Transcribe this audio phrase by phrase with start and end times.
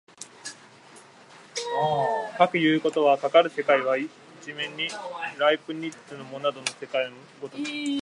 [2.35, 4.09] かくいうことは、かかる世界は一
[4.57, 4.89] 面に
[5.37, 7.57] ライプニッツのモナドの世界の如く